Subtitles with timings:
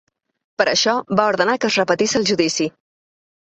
[0.61, 2.71] Per això, va ordenar que es repetís el judici.